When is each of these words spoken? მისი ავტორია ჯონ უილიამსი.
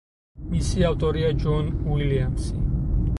მისი 0.53 0.85
ავტორია 0.87 1.29
ჯონ 1.45 1.69
უილიამსი. 1.97 2.65